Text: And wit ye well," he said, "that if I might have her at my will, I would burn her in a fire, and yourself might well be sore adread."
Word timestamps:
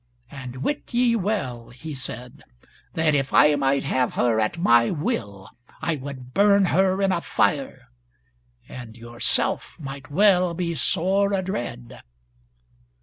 And 0.31 0.63
wit 0.63 0.95
ye 0.95 1.15
well," 1.15 1.69
he 1.69 1.93
said, 1.93 2.43
"that 2.95 3.13
if 3.13 3.35
I 3.35 3.53
might 3.53 3.83
have 3.83 4.15
her 4.15 4.39
at 4.39 4.57
my 4.57 4.89
will, 4.89 5.51
I 5.79 5.95
would 5.97 6.33
burn 6.33 6.65
her 6.73 7.03
in 7.03 7.11
a 7.11 7.21
fire, 7.21 7.89
and 8.67 8.97
yourself 8.97 9.79
might 9.79 10.09
well 10.09 10.55
be 10.55 10.73
sore 10.73 11.33
adread." 11.35 12.01